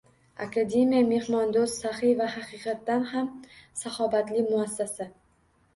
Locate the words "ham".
3.13-3.31